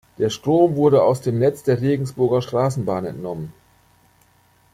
Der 0.17 0.31
Strom 0.31 0.77
wurde 0.77 1.03
aus 1.03 1.21
dem 1.21 1.37
Netz 1.37 1.61
der 1.61 1.79
Regensburger 1.79 2.41
Straßenbahn 2.41 3.05
entnommen. 3.05 3.53